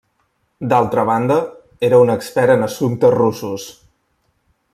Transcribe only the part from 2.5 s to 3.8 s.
en assumptes russos.